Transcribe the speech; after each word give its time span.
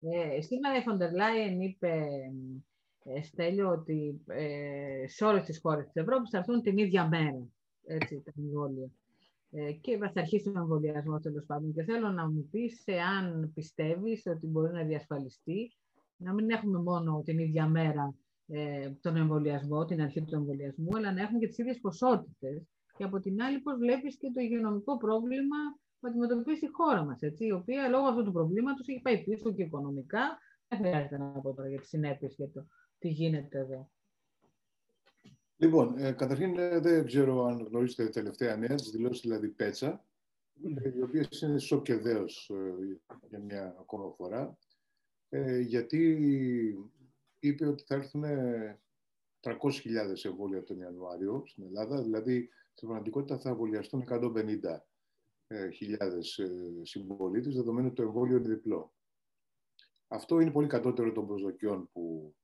Ε, 0.00 0.40
σήμερα 0.40 0.76
η 0.76 0.82
Φοντερ 0.82 1.12
Λάιεν 1.12 1.60
είπε, 1.60 2.06
ε, 3.04 3.22
Στέλιο, 3.22 3.70
ότι 3.70 4.20
ε, 4.26 5.08
σε 5.08 5.24
όλες 5.24 5.44
τις 5.44 5.60
χώρες 5.60 5.84
της 5.84 6.02
Ευρώπης 6.02 6.30
θα 6.30 6.38
έρθουν 6.38 6.62
την 6.62 6.78
ίδια 6.78 7.08
μέρα 7.08 7.48
έτσι, 7.86 8.22
τα 8.24 8.32
εμβόλια. 8.36 8.90
Ε, 9.50 9.72
και 9.72 9.96
θα 9.96 10.12
αρχίσει 10.14 10.48
ο 10.48 10.52
εμβολιασμός 10.56 11.22
τέλος 11.22 11.44
πάντων. 11.46 11.72
Και 11.72 11.82
θέλω 11.82 12.08
να 12.08 12.30
μου 12.30 12.48
πεις 12.50 12.82
εάν 12.84 13.52
πιστεύεις 13.54 14.26
ότι 14.26 14.46
μπορεί 14.46 14.72
να 14.72 14.84
διασφαλιστεί 14.84 15.72
να 16.16 16.32
μην 16.34 16.50
έχουμε 16.50 16.78
μόνο 16.78 17.22
την 17.24 17.38
ίδια 17.38 17.66
μέρα 17.66 18.14
ε, 18.46 18.90
τον 19.00 19.16
εμβολιασμό, 19.16 19.84
την 19.84 20.00
αρχή 20.00 20.22
του 20.22 20.34
εμβολιασμού, 20.34 20.96
αλλά 20.96 21.12
να 21.12 21.22
έχουμε 21.22 21.38
και 21.38 21.46
τις 21.46 21.58
ίδιες 21.58 21.78
ποσότητες. 21.80 22.62
Και 22.96 23.04
από 23.04 23.20
την 23.20 23.42
άλλη, 23.42 23.58
πώς 23.58 23.76
βλέπεις 23.78 24.16
και 24.16 24.30
το 24.34 24.40
υγειονομικό 24.40 24.96
πρόβλημα 24.96 25.56
που 26.00 26.08
αντιμετωπίζει 26.08 26.64
η 26.64 26.70
χώρα 26.72 27.04
μας, 27.04 27.18
η 27.38 27.52
οποία 27.52 27.88
λόγω 27.88 28.06
αυτού 28.06 28.24
του 28.24 28.32
προβλήματος 28.32 28.88
έχει 28.88 29.00
πάει 29.00 29.24
πίσω 29.24 29.52
και 29.52 29.62
οικονομικά. 29.62 30.38
Δεν 30.68 30.78
χρειάζεται 30.78 31.18
να 31.18 31.26
πω 31.26 31.54
τώρα 31.54 31.68
για 31.68 31.80
τις 31.80 31.88
συνέπειες 31.88 32.34
και 32.34 32.46
το 32.46 32.66
τι 32.98 33.08
γίνεται 33.08 33.58
εδώ. 33.58 33.90
Λοιπόν, 35.56 35.98
ε, 35.98 36.12
καταρχήν 36.12 36.58
ε, 36.58 36.78
δεν 36.78 37.06
ξέρω 37.06 37.44
αν 37.44 37.66
γνωρίζετε 37.68 38.08
τελευταία 38.08 38.56
νέα, 38.56 38.74
τις 38.74 38.90
δηλώσεις 38.90 39.20
δηλαδή 39.20 39.48
Πέτσα, 39.48 40.04
ε, 40.82 40.96
οι 40.96 41.02
οποίες 41.02 41.40
είναι 41.40 41.58
σοκ 41.58 41.84
και 41.84 41.96
δέος 41.96 42.50
ε, 42.50 43.00
για 43.28 43.38
μια 43.38 43.76
ακόμα 43.78 44.10
φορά, 44.10 44.58
ε, 45.28 45.58
γιατί 45.58 46.18
είπε 47.38 47.66
ότι 47.66 47.84
θα 47.86 47.94
έρθουν 47.94 48.24
300.000 49.40 50.24
εμβόλια 50.24 50.62
τον 50.62 50.78
Ιανουάριο 50.78 51.42
στην 51.46 51.64
Ελλάδα, 51.64 52.02
δηλαδή 52.02 52.48
στην 52.72 52.88
πραγματικότητα 52.88 53.38
θα 53.38 53.48
εμβολιαστούν 53.48 54.04
150.000 55.50 55.58
συμπολίτες, 56.82 57.54
δεδομένου 57.54 57.86
ότι 57.86 57.96
το 57.96 58.02
εμβόλιο 58.02 58.36
είναι 58.36 58.48
διπλό. 58.48 58.94
Αυτό 60.08 60.40
είναι 60.40 60.50
πολύ 60.50 60.66
κατώτερο 60.66 61.12
των 61.12 61.26
προσδοκιών 61.26 61.88
που 61.92 62.34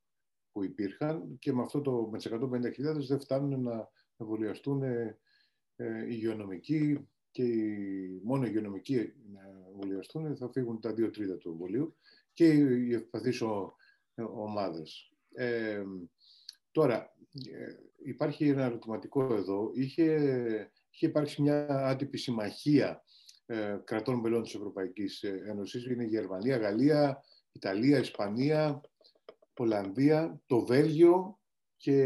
που 0.56 0.64
υπήρχαν 0.64 1.38
και 1.38 1.52
με 1.52 1.62
αυτό 1.62 1.80
το, 1.80 2.08
με 2.10 2.18
τις 2.18 2.28
150.000 2.32 3.06
δεν 3.08 3.20
φτάνουν 3.20 3.62
να 3.62 3.88
εμβολιαστούν 4.16 4.82
ε, 4.82 5.18
ε, 5.76 6.06
υγειονομικοί 6.06 7.08
και 7.30 7.42
οι, 7.42 8.20
μόνο 8.24 8.44
οι 8.44 8.48
υγειονομικοί 8.50 9.12
να 9.32 9.40
εμβολιαστούν 9.68 10.36
θα 10.36 10.50
φύγουν 10.50 10.80
τα 10.80 10.94
δύο 10.94 11.10
τρίτα 11.10 11.36
του 11.36 11.48
εμβολίου 11.48 11.96
και 12.32 12.46
οι 12.48 12.94
ευπαθείς 12.94 13.42
ομάδες. 14.14 15.12
Ε, 15.34 15.84
τώρα, 16.70 17.16
ε, 17.52 17.74
υπάρχει 18.04 18.48
ένα 18.48 18.64
ερωτηματικό 18.64 19.34
εδώ. 19.34 19.70
Είχε, 19.74 20.70
είχε 20.96 21.06
υπάρξει 21.06 21.42
μια 21.42 21.66
άτυπη 21.68 22.18
συμμαχία 22.18 23.02
ε, 23.46 23.78
κρατών 23.84 24.20
μελών 24.20 24.42
της 24.42 24.54
Ευρωπαϊκής 24.54 25.22
Ένωσης. 25.22 25.86
Είναι 25.86 26.04
η 26.04 26.08
Γερμανία, 26.08 26.56
Γαλλία, 26.56 27.22
Ιταλία, 27.52 27.98
Ισπανία, 27.98 28.80
Ολλανδία, 29.56 30.42
το 30.46 30.64
Βέλγιο 30.64 31.40
και 31.76 31.98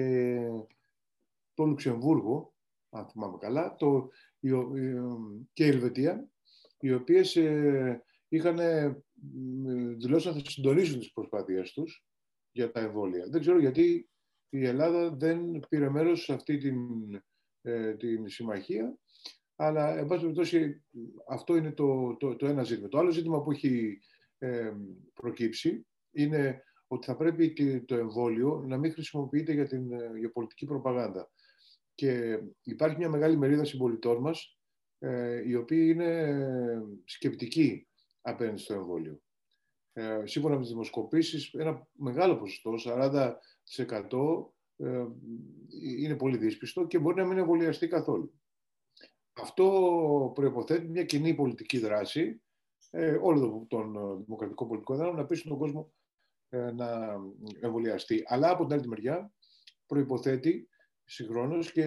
το 1.54 1.64
Λουξεμβούργο, 1.64 2.54
αν 2.90 3.08
θυμάμαι 3.08 3.36
καλά, 3.38 3.76
το, 3.76 4.08
και 5.52 5.64
η 5.64 5.68
Ελβετία, 5.68 6.28
οι 6.80 6.92
οποίες 6.92 7.36
ε, 7.36 8.02
είχαν 8.28 8.58
δηλώσει 9.96 10.28
να 10.28 10.32
θα 10.32 10.40
συντονίσουν 10.44 10.98
τις 10.98 11.12
προσπάθειές 11.12 11.72
τους 11.72 12.04
για 12.52 12.70
τα 12.70 12.80
εμβόλια. 12.80 13.26
Δεν 13.28 13.40
ξέρω 13.40 13.58
γιατί 13.58 14.10
η 14.48 14.66
Ελλάδα 14.66 15.10
δεν 15.10 15.60
πήρε 15.68 15.90
μέρος 15.90 16.22
σε 16.22 16.32
αυτή 16.32 16.58
την, 16.58 16.76
ε, 17.62 17.94
την 17.94 18.28
συμμαχία, 18.28 18.98
αλλά, 19.56 19.98
εν 19.98 20.06
πάση 20.06 20.20
περιπτώσει, 20.20 20.84
αυτό 21.28 21.56
είναι 21.56 21.72
το, 21.72 22.16
το, 22.16 22.36
το, 22.36 22.46
ένα 22.46 22.62
ζήτημα. 22.62 22.88
Το 22.88 22.98
άλλο 22.98 23.10
ζήτημα 23.10 23.42
που 23.42 23.50
έχει 23.50 24.00
ε, 24.38 24.72
προκύψει 25.14 25.86
είναι 26.10 26.62
ότι 26.86 27.06
θα 27.06 27.16
πρέπει 27.16 27.80
το 27.84 27.96
εμβόλιο 27.96 28.64
να 28.66 28.76
μην 28.76 28.92
χρησιμοποιείται 28.92 29.52
για, 29.52 29.66
την, 29.66 29.92
ε, 29.92 30.18
για 30.18 30.30
πολιτική 30.30 30.66
προπαγάνδα. 30.66 31.30
Και 31.94 32.40
υπάρχει 32.62 32.96
μια 32.96 33.08
μεγάλη 33.08 33.36
μερίδα 33.36 33.64
συμπολιτών 33.64 34.20
μας, 34.20 34.58
ε, 34.98 35.48
οι 35.48 35.54
οποίοι 35.54 35.90
είναι 35.92 36.20
ε, 36.20 36.80
σκεπτικοί 37.04 37.88
απέναντι 38.20 38.60
στο 38.60 38.74
εμβόλιο. 38.74 39.20
Ε, 39.92 40.22
σύμφωνα 40.24 40.54
με 40.54 40.60
τις 40.60 40.70
δημοσκοπήσεις, 40.70 41.54
ένα 41.54 41.88
μεγάλο 41.92 42.36
ποσοστό, 42.36 42.74
40% 42.76 43.32
ε, 43.76 43.84
είναι 45.98 46.16
πολύ 46.16 46.36
δύσπιστο 46.36 46.86
και 46.86 46.98
μπορεί 46.98 47.16
να 47.16 47.26
μην 47.26 47.38
εμβολιαστεί 47.38 47.88
καθόλου. 47.88 48.40
Αυτό 49.32 50.32
προϋποθέτει 50.34 50.88
μια 50.88 51.04
κοινή 51.04 51.34
πολιτική 51.34 51.78
δράση 51.78 52.42
ε, 52.90 53.18
όλων 53.22 53.66
των 53.66 53.92
δημοκρατικών 54.24 54.68
πολιτικών 54.68 54.96
δράσεων 54.96 55.16
να 55.16 55.24
πείσουν 55.24 55.50
τον 55.50 55.58
κόσμο 55.58 55.92
ε, 56.48 56.70
να 56.72 57.16
εμβολιαστεί. 57.60 58.22
Αλλά 58.26 58.50
από 58.50 58.66
την 58.66 58.78
άλλη 58.78 58.88
μεριά 58.88 59.32
προϋποθέτει 59.86 60.68
συγχρόνως 61.04 61.72
και 61.72 61.86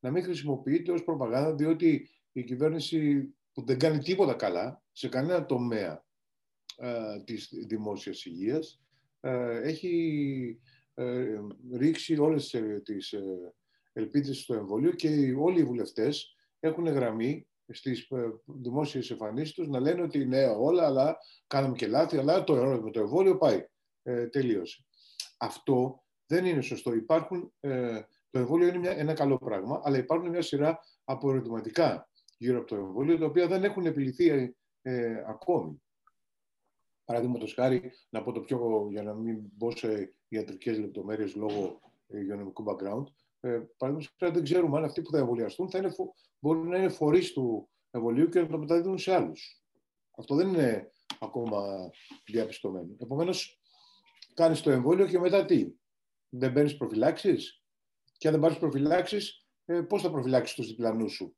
να 0.00 0.10
μην 0.10 0.22
χρησιμοποιείται 0.22 0.92
ως 0.92 1.04
προπαγάνδα 1.04 1.54
διότι 1.54 2.08
η 2.32 2.44
κυβέρνηση 2.44 3.34
που 3.52 3.64
δεν 3.64 3.78
κάνει 3.78 3.98
τίποτα 3.98 4.34
καλά 4.34 4.82
σε 4.92 5.08
κανένα 5.08 5.46
τομέα 5.46 6.04
ε, 6.76 7.22
της 7.24 7.50
δημόσιας 7.66 8.24
υγείας 8.24 8.82
ε, 9.20 9.60
έχει 9.62 10.60
ε, 10.74 10.77
ρίξει 11.72 12.18
όλες 12.18 12.56
τις 12.84 13.14
ελπίδες 13.92 14.38
στο 14.38 14.54
εμβολίο 14.54 14.90
και 14.90 15.34
όλοι 15.38 15.60
οι 15.60 15.64
βουλευτές 15.64 16.36
έχουν 16.60 16.86
γραμμή 16.86 17.48
στις 17.68 18.08
δημόσιες 18.44 19.10
εμφανίσεις 19.10 19.54
τους 19.54 19.68
να 19.68 19.80
λένε 19.80 20.02
ότι 20.02 20.26
ναι 20.26 20.46
όλα 20.46 20.86
αλλά 20.86 21.16
κάναμε 21.46 21.76
και 21.76 21.86
λάθη 21.86 22.18
αλλά 22.18 22.44
το, 22.44 22.54
με 22.54 22.90
το 22.90 23.00
εμβόλιο 23.00 23.36
πάει 23.36 23.66
ε, 24.02 24.26
τελείωσε. 24.26 24.84
Αυτό 25.38 26.04
δεν 26.26 26.44
είναι 26.44 26.60
σωστό. 26.60 26.94
Υπάρχουν, 26.94 27.52
ε, 27.60 28.00
το 28.30 28.38
εμβόλιο 28.38 28.68
είναι 28.68 28.78
μια, 28.78 28.90
ένα 28.90 29.12
καλό 29.12 29.38
πράγμα, 29.38 29.80
αλλά 29.84 29.98
υπάρχουν 29.98 30.28
μια 30.28 30.42
σειρά 30.42 30.78
από 31.04 31.30
ερωτηματικά 31.30 32.08
γύρω 32.36 32.58
από 32.58 32.66
το 32.66 32.76
εμβόλιο, 32.76 33.18
τα 33.18 33.26
οποία 33.26 33.46
δεν 33.46 33.64
έχουν 33.64 33.86
επιληθεί 33.86 34.54
ε, 34.82 35.24
ακόμη. 35.26 35.82
Παραδείγματος 37.08 37.54
χάρη, 37.54 37.92
να 38.10 38.22
πω 38.22 38.32
το 38.32 38.40
πιο, 38.40 38.88
για 38.90 39.02
να 39.02 39.14
μην 39.14 39.38
μπω 39.56 39.70
σε 39.70 40.14
ιατρικές 40.28 40.78
λεπτομέρειες 40.78 41.34
λόγω 41.34 41.80
υγειονομικού 42.06 42.64
background, 42.66 43.04
ε, 43.40 43.60
παραδείγματος 43.76 44.14
χάρη 44.18 44.32
δεν 44.32 44.42
ξέρουμε 44.42 44.78
αν 44.78 44.84
αυτοί 44.84 45.02
που 45.02 45.10
θα 45.10 45.18
εμβολιαστούν 45.18 45.70
θα 45.70 45.78
είναι, 45.78 45.94
μπορεί 46.38 46.58
να 46.58 46.78
είναι 46.78 46.88
φορείς 46.88 47.32
του 47.32 47.68
εμβολίου 47.90 48.28
και 48.28 48.40
να 48.40 48.46
το 48.46 48.58
μεταδίδουν 48.58 48.98
σε 48.98 49.14
άλλους. 49.14 49.62
Αυτό 50.18 50.34
δεν 50.34 50.48
είναι 50.48 50.92
ακόμα 51.20 51.90
διαπιστωμένο. 52.24 52.96
Επομένως, 52.98 53.60
κάνεις 54.34 54.60
το 54.60 54.70
εμβόλιο 54.70 55.06
και 55.06 55.18
μετά 55.18 55.44
τι; 55.44 55.72
Δεν 56.28 56.52
παίρνεις 56.52 56.76
προφυλάξεις; 56.76 57.62
Και 58.18 58.26
αν 58.26 58.32
δεν 58.32 58.42
πάρεις 58.42 58.58
προφυλάξεις, 58.58 59.46
ε, 59.64 59.80
πώς 59.80 60.02
θα 60.02 60.10
προφυλάξεις 60.10 60.56
τους 60.56 60.66
διπλανούς 60.66 61.12
σου; 61.12 61.36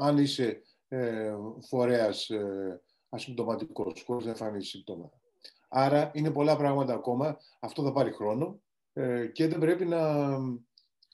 αν 0.00 0.18
είσαι 0.18 0.62
ε, 0.88 1.34
φορέας 1.68 2.30
ε, 2.30 2.82
ασυμπτωματικός, 3.14 4.02
χωρίς 4.06 4.24
να 4.24 4.30
εμφανίσει 4.30 4.68
συμπτώματα. 4.68 5.20
Άρα 5.68 6.10
είναι 6.14 6.30
πολλά 6.30 6.56
πράγματα 6.56 6.94
ακόμα. 6.94 7.36
Αυτό 7.60 7.82
θα 7.82 7.92
πάρει 7.92 8.12
χρόνο 8.12 8.60
ε, 8.92 9.26
και 9.26 9.48
δεν 9.48 9.58
πρέπει 9.58 9.84
να, 9.84 10.32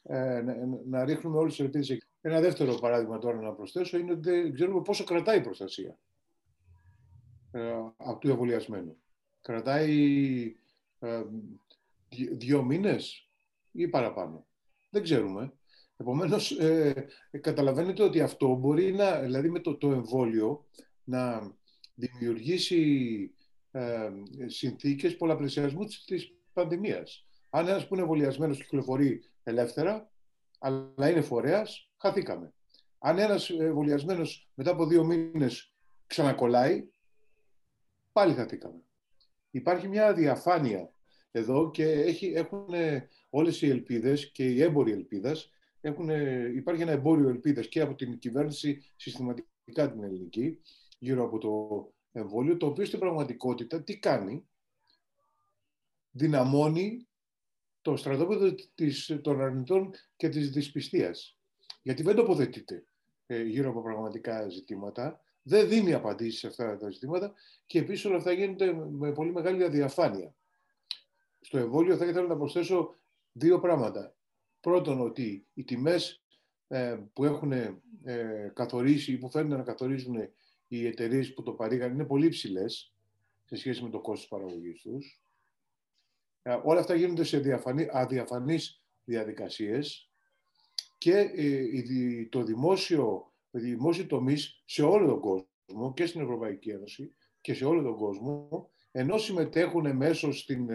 ε, 0.03 0.41
να, 0.41 0.55
να, 0.87 1.05
ρίχνουμε 1.05 1.39
όλες 1.39 1.57
τις 1.57 1.65
ελπίδες 1.65 1.91
εκεί. 1.91 2.05
Ένα 2.21 2.41
δεύτερο 2.41 2.75
παράδειγμα 2.75 3.19
τώρα 3.19 3.41
να 3.41 3.53
προσθέσω 3.53 3.99
είναι 3.99 4.13
ότι 4.13 4.31
δεν 4.31 4.55
ξέρουμε 4.55 4.83
πόσο 4.83 5.05
κρατάει 5.05 5.39
η 5.39 5.43
προστασία 5.43 5.99
ε, 7.51 7.73
από 7.97 8.19
του 8.19 8.31
εμβολιασμένου 8.31 8.97
κρατάει 9.41 10.57
ε, 10.99 11.23
δύο 12.33 12.63
μήνες 12.63 13.29
ή 13.73 13.89
παραπάνω. 13.89 14.47
Δεν 14.91 15.03
ξέρουμε. 15.03 15.53
Επομένως, 15.97 16.51
ε, 16.51 17.07
καταλαβαίνετε 17.41 18.03
ότι 18.03 18.21
αυτό 18.21 18.55
μπορεί 18.55 18.93
να, 18.93 19.21
δηλαδή 19.21 19.51
με 19.51 19.61
το, 19.61 19.77
το 19.77 19.93
εμβόλιο, 19.93 20.67
να 21.05 21.53
δημιουργήσει 22.01 23.31
ε, 23.71 24.11
συνθήκες 24.47 25.17
πολλαπλασιασμού 25.17 25.85
της, 25.85 26.05
της 26.05 26.33
πανδημίας. 26.53 27.27
Αν 27.51 27.69
ένας 27.69 27.87
που 27.87 27.95
είναι 27.95 28.03
εμβολιασμένος 28.03 28.59
κυκλοφορεί 28.59 29.23
ελεύθερα, 29.43 30.11
αλλά 30.59 31.11
είναι 31.11 31.21
φορέας, 31.21 31.91
χαθήκαμε. 31.97 32.53
Αν 32.99 33.19
ένας 33.19 33.51
εμβολιασμένος 33.51 34.51
μετά 34.55 34.71
από 34.71 34.87
δύο 34.87 35.05
μήνες 35.05 35.75
ξανακολλάει, 36.07 36.89
πάλι 38.13 38.35
χαθήκαμε. 38.35 38.83
Υπάρχει 39.51 39.89
μια 39.89 40.13
διαφάνεια 40.15 40.93
εδώ 41.31 41.71
και 41.71 41.85
έχει, 41.85 42.27
έχουν 42.27 42.67
όλες 43.31 43.63
οι 43.63 43.69
ελπίδες 43.69 44.31
και 44.33 44.45
οι 44.45 44.63
έμποροι 44.63 44.93
ελπίδας 44.93 45.51
έχουν, 45.81 46.09
υπάρχει 46.57 46.83
ένα 46.83 46.91
εμπόριο 46.93 47.29
ελπίδας 47.29 47.69
και 47.69 47.81
από 47.81 47.95
την 47.95 48.19
κυβέρνηση 48.19 48.83
συστηματικά 48.97 49.93
την 49.93 50.03
ελληνική 50.03 50.61
γύρω 50.99 51.25
από 51.25 51.39
το 51.39 51.93
εμβόλιο, 52.13 52.57
το 52.57 52.67
οποίο 52.67 52.85
στην 52.85 52.99
πραγματικότητα 52.99 53.83
τι 53.83 53.99
κάνει, 53.99 54.49
δυναμώνει 56.11 57.09
το 57.83 57.97
στρατόπεδο 57.97 58.55
της, 58.75 59.19
των 59.23 59.41
αρνητών 59.41 59.91
και 60.17 60.29
της 60.29 60.51
δυσπιστίας. 60.51 61.39
Γιατί 61.83 62.03
δεν 62.03 62.17
τοποθετείται 62.17 62.85
ε, 63.27 63.43
γύρω 63.43 63.71
από 63.71 63.83
πραγματικά 63.83 64.49
ζητήματα, 64.49 65.21
δεν 65.43 65.69
δίνει 65.69 65.93
απαντήσεις 65.93 66.39
σε 66.39 66.47
αυτά 66.47 66.77
τα 66.77 66.91
ζητήματα 66.91 67.35
και 67.67 67.79
επίσης 67.79 68.05
όλα 68.05 68.17
αυτά 68.17 68.33
γίνονται 68.33 68.73
με 68.73 69.13
πολύ 69.13 69.33
μεγάλη 69.33 69.65
αδιαφάνεια. 69.65 70.35
Στο 71.41 71.59
εμβόλιο 71.59 71.97
θα 71.97 72.07
ήθελα 72.07 72.27
να 72.27 72.37
προσθέσω 72.37 72.95
δύο 73.33 73.61
πράγματα. 73.61 74.15
Πρώτον, 74.61 75.01
ότι 75.01 75.47
οι 75.55 75.65
τιμές 75.65 76.23
ε, 76.69 76.99
που 77.13 77.25
έχουν 77.25 77.53
ε, 77.53 78.53
καθορίσει 78.55 79.13
ή 79.13 79.19
που 79.19 79.31
φαίνεται 79.31 79.57
να 79.57 79.63
καθορίζουν 79.63 80.17
οι 80.73 80.87
εταιρείες 80.87 81.35
που 81.35 81.43
το 81.43 81.53
παρήγαν 81.53 81.93
είναι 81.93 82.05
πολύ 82.05 82.29
ψηλέ 82.29 82.69
σε 83.45 83.57
σχέση 83.57 83.83
με 83.83 83.91
το 83.91 84.01
κόστος 84.01 84.29
παραγωγής 84.29 84.81
τους. 84.81 85.23
Ε, 86.43 86.61
όλα 86.65 86.81
αυτά 86.81 86.95
γίνονται 86.95 87.25
σε 87.25 87.39
διαφανή, 87.39 87.89
αδιαφανείς 87.91 88.83
διαδικασίες 89.05 90.11
και 90.99 91.31
το 92.31 92.43
δημόσιο, 92.43 93.33
οι 93.51 93.59
δημόσιοι 93.59 94.07
τομείς 94.07 94.63
σε 94.65 94.83
όλο 94.83 95.07
τον 95.07 95.21
κόσμο 95.21 95.93
και 95.93 96.07
στην 96.07 96.21
Ευρωπαϊκή 96.21 96.71
Ένωση 96.71 97.15
και 97.41 97.55
σε 97.55 97.65
όλο 97.65 97.83
τον 97.83 97.97
κόσμο, 97.97 98.71
ενώ 98.91 99.19
συμμετέχουν 99.19 99.97
μέσως 99.97 100.41
στην 100.41 100.69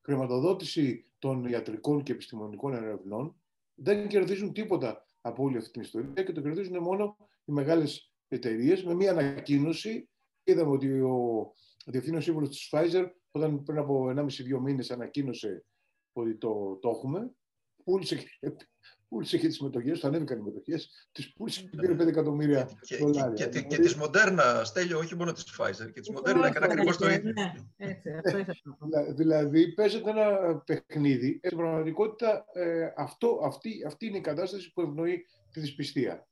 χρηματοδότηση 0.00 1.06
των 1.18 1.44
ιατρικών 1.44 2.02
και 2.02 2.12
επιστημονικών 2.12 2.74
ερευνών, 2.74 3.36
δεν 3.74 4.08
κερδίζουν 4.08 4.52
τίποτα 4.52 5.06
από 5.20 5.42
όλη 5.42 5.56
αυτή 5.56 5.70
την 5.70 5.82
ιστορία 5.82 6.22
και 6.24 6.32
το 6.32 6.40
κερδίζουν 6.40 6.82
μόνο 6.82 7.16
οι 7.44 7.52
μεγάλες 7.52 8.12
εταιρείες 8.28 8.84
με 8.84 8.94
μια 8.94 9.10
ανακοίνωση. 9.10 10.08
Είδαμε 10.44 10.70
ότι 10.70 11.00
ο 11.00 11.52
διευθύνων 11.86 12.22
σύμβουλος 12.22 12.48
της 12.48 12.68
Pfizer, 12.72 13.10
όταν 13.30 13.62
πριν 13.62 13.78
από 13.78 14.12
1,5-2 14.16 14.58
μήνες 14.60 14.90
ανακοίνωσε 14.90 15.64
ότι 16.12 16.36
το, 16.36 16.78
το 16.82 16.88
έχουμε, 16.88 17.30
πούλησε, 17.84 18.24
πούλησε 19.08 19.38
και 19.38 19.46
τις 19.48 19.60
μετοχές, 19.60 20.00
του 20.00 20.06
ανέβηκαν 20.06 20.38
οι 20.38 20.42
μετοχές, 20.42 21.08
τις 21.12 21.32
πούλησε 21.32 21.62
και 21.62 21.76
πήρε 21.76 21.94
5 21.94 22.06
εκατομμύρια 22.06 22.70
και, 22.80 22.96
δολάρια. 22.96 23.34
Και, 23.34 23.44
και, 23.44 23.60
και, 23.60 23.66
και 23.66 23.82
της 23.82 23.96
Moderna, 24.00 24.60
Στέλιο, 24.64 24.98
όχι 24.98 25.16
μόνο 25.16 25.32
της 25.32 25.58
Pfizer, 25.58 25.92
και 25.92 26.00
της 26.00 26.10
Moderna 26.14 26.42
έκανε 26.46 26.66
ακριβώς 26.66 26.96
το 26.96 27.08
ίδιο. 27.08 27.32
Ναι, 28.88 29.12
δηλαδή, 29.12 29.72
παίζεται 29.72 30.10
ένα 30.10 30.56
παιχνίδι. 30.58 31.40
Στην 31.44 31.58
πραγματικότητα, 31.58 32.44
ε, 32.52 32.92
αυτό, 32.96 33.40
αυτή, 33.44 33.84
αυτή 33.86 34.06
είναι 34.06 34.18
η 34.18 34.20
κατάσταση 34.20 34.72
που 34.72 34.80
ευνοεί 34.80 35.26
τη 35.52 35.60
δυσπιστία. 35.60 36.27